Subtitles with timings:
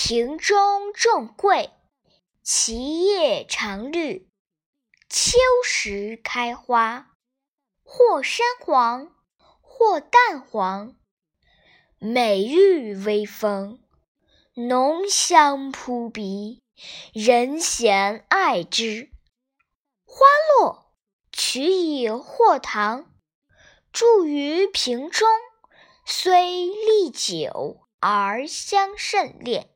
[0.00, 1.72] 庭中种桂，
[2.44, 4.30] 其叶常绿。
[5.10, 7.16] 秋时开花，
[7.82, 9.12] 或深黄，
[9.60, 10.94] 或淡黄，
[11.98, 13.80] 美玉微风，
[14.54, 16.62] 浓香扑鼻，
[17.12, 19.10] 人闲爱之。
[20.04, 20.24] 花
[20.60, 20.94] 落，
[21.32, 23.12] 取以藿糖，
[23.92, 25.26] 注于瓶中，
[26.06, 29.74] 虽历久而香甚烈。